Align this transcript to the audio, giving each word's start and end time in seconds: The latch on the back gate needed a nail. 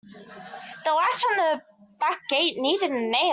The 0.83 0.91
latch 0.93 1.23
on 1.29 1.37
the 1.37 1.61
back 1.99 2.27
gate 2.27 2.57
needed 2.57 2.89
a 2.89 2.99
nail. 3.07 3.27